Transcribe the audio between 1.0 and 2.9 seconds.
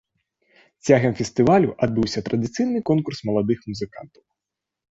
фестывалю адбываўся традыцыйны